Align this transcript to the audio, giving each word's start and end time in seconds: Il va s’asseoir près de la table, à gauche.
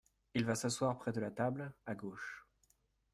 Il 0.33 0.45
va 0.45 0.55
s’asseoir 0.55 0.97
près 0.97 1.11
de 1.13 1.19
la 1.21 1.29
table, 1.29 1.71
à 1.85 1.93
gauche. 1.93 2.47